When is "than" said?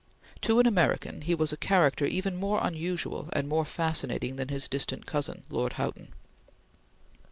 4.35-4.47